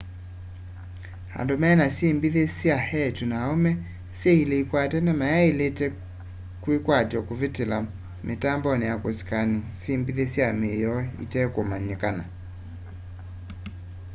[1.39, 3.71] andũ mena syĩmbithi sya eetũ na aũme
[4.19, 5.87] syĩ ilĩ ikwatene mayaĩlĩte
[6.61, 7.77] kwĩkatya kũvĩtĩla
[8.27, 12.23] mitambonĩ ya kusikani syĩmbĩthe sya mĩĩ yoo itekũmanyĩkana